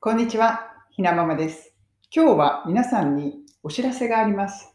[0.00, 1.74] こんにちは、ひなままです。
[2.14, 4.68] 今日は皆さんにお知らせがあります。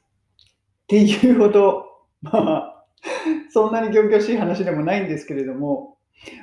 [0.44, 1.86] っていうほど、
[2.22, 2.86] まあ、
[3.50, 5.98] そんなに仰々しい話でもないんですけれども、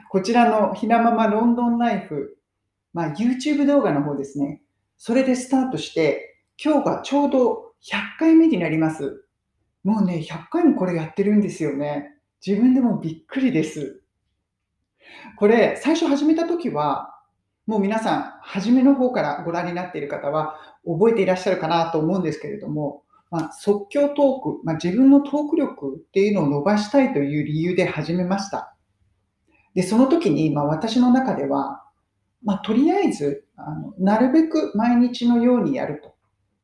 [0.08, 2.38] こちらのひなままロンドンライフ、
[2.94, 4.62] まあ、YouTube 動画の方ですね。
[4.96, 9.26] それでスタートして、今日がちょうど100回目になります。
[9.84, 12.14] もうね、100回もこれやってるんですよね。
[12.44, 14.00] 自分でもびっくりです。
[15.36, 17.19] これ、最初始めた時は、
[17.66, 24.16] もう皆さん、初めの方からご覧になっている方は覚えていらっしゃるかなと思うんですけれども、まあ、即興トー
[24.58, 28.74] ク、まあ、自分のトーク力っていうのを伸ばしたいという理由で始めました。
[29.74, 31.84] で、その時に、まあ、私の中では、
[32.42, 36.14] まあ、とりあえずあの、なるべく毎日のようにやると。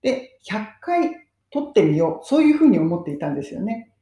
[0.02, 1.10] で、100回
[1.52, 2.27] 撮ってみよう。
[2.27, 3.92] そういうふうに思っていたんですよね。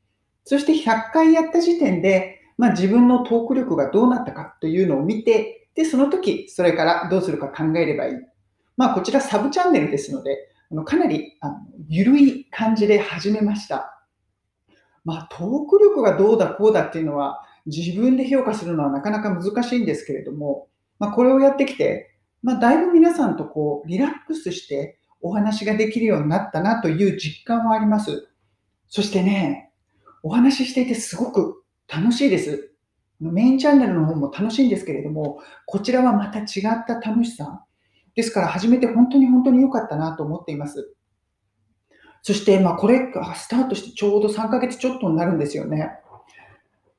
[0.45, 8.15] そして100回やった時点で、まあ、自分のトーク力がどうなったかというのを見て、で、その時、それからどうするか考えればいい。
[8.76, 10.48] まあ、こちらサブチャンネルですので、
[10.85, 11.57] かなりあの
[11.88, 14.02] 緩い感じで始めました。
[15.04, 28.29] まあ、トーク力がどうだこうだっていうのは、自分で評価するのはなかなか難しいんですけれども、まあ、これをやってきて、まあ、だいぶ皆さんとこう、リラックスしてお話ができるようになったなという実感はあります。
[28.88, 29.73] そしてね、
[30.23, 32.73] お話ししていてすごく楽しいです。
[33.20, 37.65] メインチャンネルの方も楽しいんですけれども、こちらはまた違った楽しさ。
[38.15, 40.95] ですから始めて本当に本当に良かったなと思っています。
[42.23, 45.90] そして、まあこれがスタートしてちょうど3ヶ月ちょっとになるんですよね。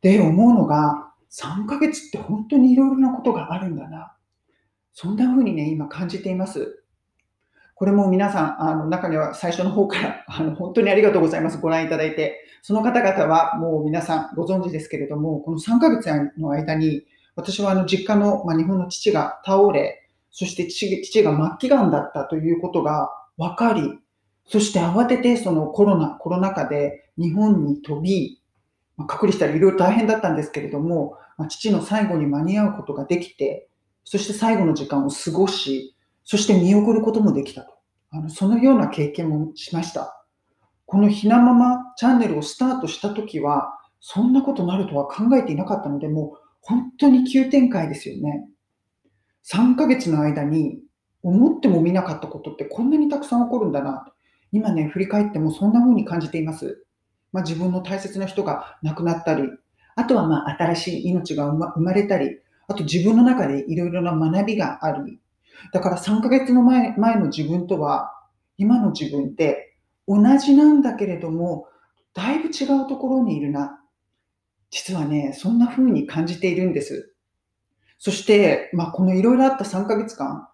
[0.02, 4.16] で、思うのが、3ヶ月って本当にいろいろなことがあるんだな。
[4.94, 6.85] そんな風にね、今感じています。
[7.76, 11.58] これも皆さん、あの中には最初の方から あの本当にありがとうございます。
[11.60, 12.42] ご覧いただいて。
[12.62, 16.10] その方々はもう皆さんご存知ですけれども、この3ヶ月
[16.40, 20.90] の間に、私はあの実家の、まあ、日本の父が倒れ、そして父
[21.22, 24.00] が末期がんだったということが分かり、
[24.48, 28.42] そして慌ててそのコロナ、コロナ禍で日本に飛び、
[28.98, 33.68] まあ、隔離したりいろいろ大変だったんですけれども、まあ、父の最後に間に合うことができて、
[34.06, 35.95] そして最後の時間を過ごし、
[36.26, 37.74] そして見送ることもできたと。
[38.12, 40.26] あのそのような経験もしました。
[40.86, 48.48] このひなままチャンネルをスタートしたときは、そんなことなるとは考えていなかったので、もう本当に急展開ですよね。
[49.52, 50.80] 3ヶ月の間に
[51.22, 54.06] 思ってもみなかったことってこんなにたくさん起こるんだな。
[54.52, 56.86] 今ね、振り返ってもそんな風に感じています。
[57.32, 59.44] まあ、自分の大切な人が亡くなったり、
[59.96, 65.20] あとはまあ新しい命が生まれたり、あと自分の中でいろいろな学びがあり、
[65.74, 68.12] だから3ヶ月の前前の自分とは、
[68.58, 69.76] 今の自分って
[70.08, 71.68] 同じなんだけれども、
[72.14, 73.80] だいぶ違うところにいるな。
[74.70, 77.14] 実はね、そんな風に感じているんです。
[77.98, 80.48] そして、まあ、このいろいろあった3ヶ月間、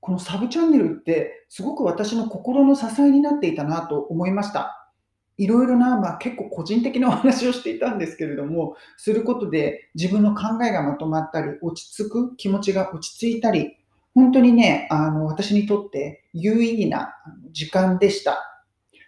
[0.00, 4.90] このサブチャンネルってすごく私の心の支えになっていたなと思いました。
[5.38, 13.76] いろいろな、まあ、結構個人的なお話をしていたんですけれども、することで自分の考えがまとまったり、落ち着く気持ちが落ち着いたり、
[14.16, 17.14] 本当にね、あの私にとって有意義な
[17.52, 18.62] 時間でした。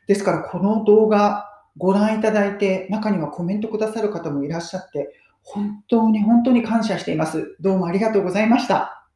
[0.07, 1.47] ですから、この動画
[1.79, 7.57] ご覧いただいて、中にはコメントくださる方もいらっしゃって、本当に本当に感謝しています。
[7.59, 9.09] どうもありがとうございました。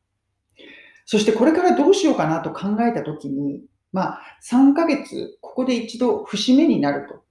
[1.05, 3.61] そしてこれからどうしようかなと考えたときに、
[3.93, 4.21] まあ、
[4.51, 7.23] 3ヶ月、ここで一度節目になると。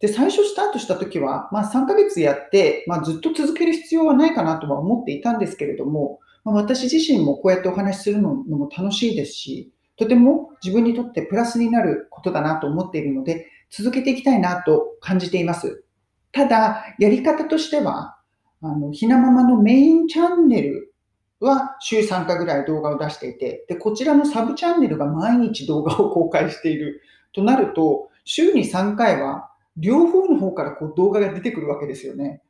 [0.00, 15.84] で、最初スタートしたときは、まあ3ヶ月やって、まあずっと続ける必要はないかなとは思っていたんですけれども、ま、私自身もこうやってお話しするのも楽しいですし、とても自分にとってプラスになることだなと思っているので、続けていきたいなと感じています。
[16.32, 18.16] ただ、やり方としては、
[18.60, 20.94] あの、ひなままのメインチャンネル
[21.40, 32.42] は週3回ぐらい動画を出していて、で、こちらのサブチャンネルが毎日動画を公開しているとなると、週に3回は両方の方からこう動画が出てくるわけですよね。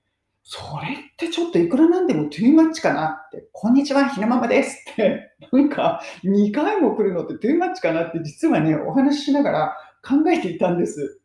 [0.45, 11.21] それってちょっといくらなんでもトゥーマッチかなって、こんにちは、ひなままですって、 なんか2回も来るのってトゥーマッチかなって実はね、お話ししながら考えていたんです。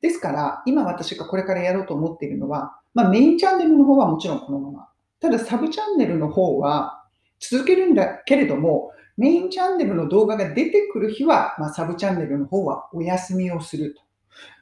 [0.00, 4.88] ですから、今私がこれからやろうと思っているのは、まあ、メインチャンネルの方はもちろんこのまま。
[5.20, 7.04] ただ、サブチャンネルの方は
[7.38, 14.02] 続けるんだけれども、メインチャンネルの動画が出てくる日は、まあ、サブチャンネルの方はお休みをすると。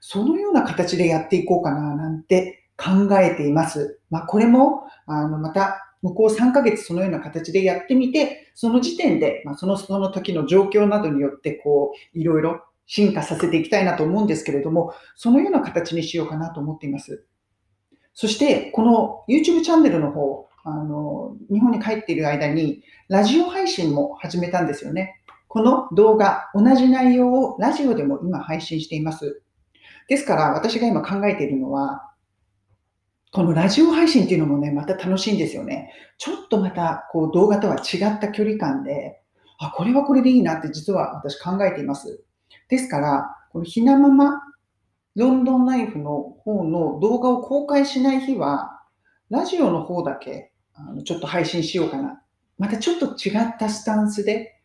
[0.00, 4.00] そのような形でやっていこうかななんて考えています。
[4.10, 17.24] まあ、これも、あの、また、向こう3ヶ月そのような形でやってみて、その時点で、まあ、その、その時の状況などによって、こう、いろいろ進化させていきたいなと思うんですけれども、そのような形にしようかなと思っています。
[18.12, 25.20] そして、この YouTube チャンネルの方、あの、日本に帰っている間に、ラジオ配信も始めたんですよね。
[25.48, 29.42] この動画、同じ内容をラジオでも今配信しています。
[30.08, 32.10] ですから、私が今考えているのは、
[33.34, 35.92] このラジオ配信っていうのもね、また楽しいんですよね。
[36.18, 39.20] ちょっとまた、こう、動画とは違った距離感で、
[39.58, 42.22] あ、これはこれでいいなって実は私考えています。
[42.68, 44.40] ですから、このひなまま
[45.16, 48.80] ロンドンライフの方の動画を公開しない日は、
[49.30, 52.22] ラジオの方だけあのちょっと配信しようかな。
[52.56, 54.60] またちょっと違ったスタンスで、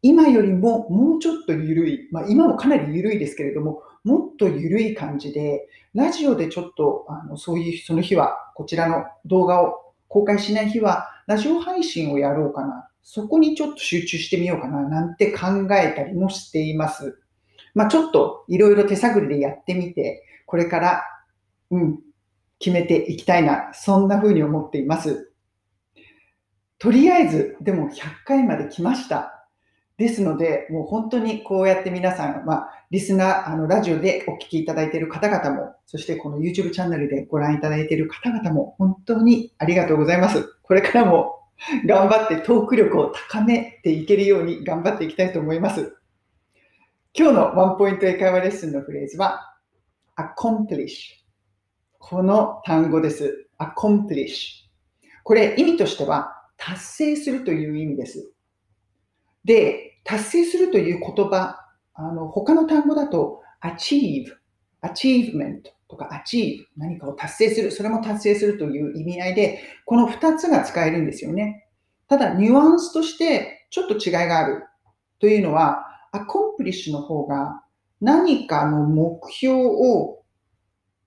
[0.00, 12.88] 今よりももうちょっと緩い、まあ、今もかなり緩いですけれども、もっと緩い感じで、ラジオでちょっとあのそういうその日は、こちらの動画を公開しない日は、ラジオ配信をやろうかな。
[13.02, 17.18] そこにちょっと集中してみようかな、なんて考えたりもしています。
[17.74, 21.02] まあ、ちょっといろいろ手探りでやってみて、これから、
[21.70, 22.00] うん、
[22.58, 25.32] 決めていきたいな、そんな風に思っています。
[26.78, 29.39] とりあえず、でも100回まで来ました。
[30.00, 40.56] ですので、もう本当にこうやって皆さん、まあ、リスナー、あの、ラジオでお聞きいただいている方々も、そしてこの YouTube チャンネルでご覧いただいている方々も、本当にありがとうございます。
[40.62, 41.42] これからも
[41.86, 45.94] 頑張ってトーク力を高めていけるように頑張っていきたいと思います。
[47.12, 49.54] 今日のワンポイント英会話レッスンのフレーズは、
[50.16, 50.94] accomplish。
[51.98, 53.48] この単語です。
[53.58, 54.64] accomplish。
[55.24, 58.32] これ意味としては、達成するという意味です。
[59.44, 61.58] で、達成するという言葉、
[61.94, 64.26] あの他の単語だと achieve、
[64.82, 71.66] achievement とか achieve、何かを達成する、それも達成するという意味合いで、この2つが使えるんですよね。
[72.08, 74.64] ただ、ニュアンスとしてちょっと違いがある
[75.20, 77.62] というのは、 accomplish の方が
[78.00, 80.22] 何かの目標を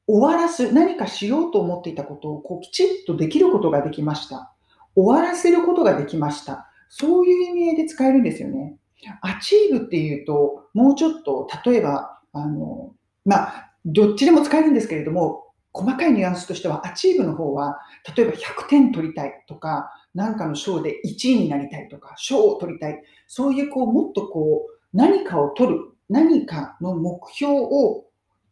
[0.07, 4.53] 終わらす、何かしようと思っていたことをこうきちっとできることができました。
[4.95, 6.69] 終わらせることができました。
[6.89, 8.75] そういう意味合いで使えるんですよね。
[9.21, 12.93] achieve っていうと、もうちょっと、例えば、あの、
[13.25, 17.79] まあ、どっちでも使えるんですけれども、細かいニュアンスとしては、 achieve の方は、
[18.15, 23.01] 例えば100点取りたいとか、何かの賞で1位になりたいとか、賞を取りたい。
[23.27, 25.79] そういう、こう、もっとこう、何かを取る、
[26.09, 28.05] 何かの目標を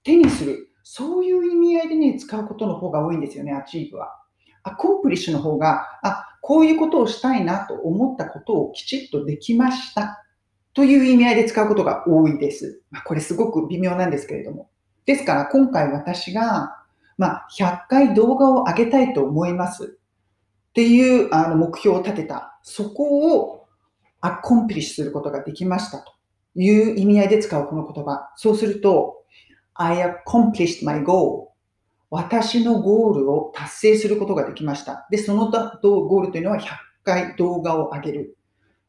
[0.04, 4.18] 手にする、そういう意味合いでね、使うことの方が多いんですよね、 achieve は。
[4.64, 10.24] accomplish の方が、あ、こういうことをしたいなと思ったことをきちっとできました
[10.74, 12.82] という意味合いで使うことが多いです。
[12.92, 14.70] まあ、これすごく微妙なんですけれども。
[15.06, 16.78] ですから今回私が、
[17.18, 19.98] まあ、100回動画を上げたいと思います
[20.70, 22.60] っていうあの目標を立てた。
[22.64, 23.68] そこを
[24.22, 26.14] アコンプリッシュすることができましたと
[26.56, 28.32] いう意味合いで使うこの言葉。
[28.36, 29.24] そうすると、
[29.74, 31.52] I accomplished my goal
[32.12, 35.08] 私のゴールを達成することができました。
[35.10, 36.68] で、そのゴールというのは100
[37.06, 38.38] 回動画を上げる。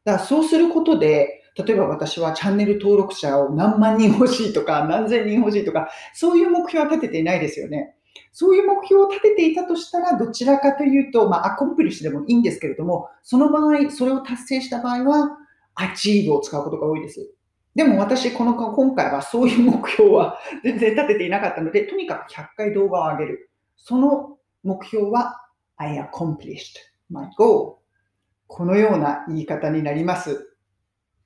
[0.03, 7.95] だからそうすることで、例えば私はチャンネル登録者を何万人欲しいとか、 何千人欲しいとか、そういう目標は立てていないですよね。
[8.31, 15.37] そういう目標を立てていたとしたら、どちらかというと、まあ、 accomplish でもいいんですけれども、その場合、それを達成した場合は、
[15.75, 17.31] achieve を使うことが多いです。
[17.75, 23.51] でも私、この、今回はそういう目標は 全然立てていなかったので、とにかく100回動画を上げる。
[23.77, 25.39] その目標は、
[25.77, 26.75] I accomplished
[27.09, 27.75] my goal.
[28.47, 30.52] このような言い方になります。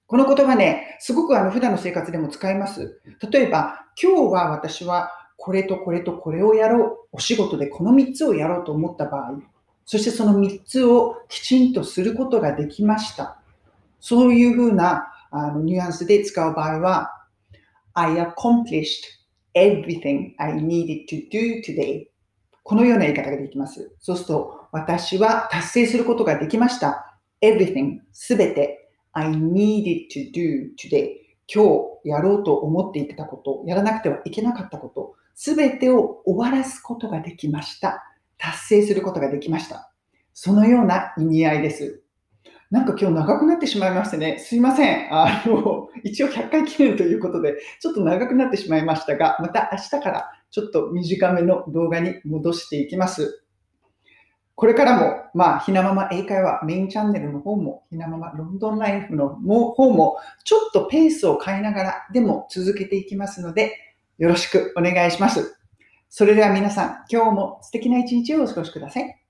[0.07, 3.01] この言葉ね、すごくあの普段の生活でも使います。
[3.29, 7.07] 例えば、今日は私はこれとこれとこれをやろう。
[7.11, 9.41] お仕事でこの3つをやろうと思った場合、
[9.85, 13.37] そしてその3つをきちんとすることができました。
[13.99, 17.11] そういうふうなあのニュアンスで使う場合は、
[17.93, 19.03] I accomplished
[19.55, 22.07] everything I needed to do today.
[22.63, 23.91] このような言い方ができます。
[23.99, 27.17] そうすると、私は達成することができました。
[27.41, 28.86] everything すべて
[29.17, 31.15] I needed to do today.
[31.51, 31.63] 今
[32.03, 38.03] 日やろうと思っていたこと、やらなくてはいけなかったこと、すべてを終わらすことができました。
[38.37, 39.91] 達成することができました。
[40.35, 42.03] そのような意味合いです。
[42.69, 45.07] なんか今日長くなってしまいましてね、すいません。
[45.11, 53.46] あの、一応100回記念ということで、ちょっと長くなってしまいましたが、また明日からちょっと短めの動画に戻していきます。
[54.57, 59.29] これからも、まあ、ひなまま英会話メインチャンネルの方も、ひなままロンドンライフの
[59.75, 63.77] 方も、ちょっとペースを変えながら、でも続けていきますので、
[64.17, 65.59] よろしくお願いします。
[66.09, 69.26] それでは皆さん、今日も素敵な一日をお過ごしください。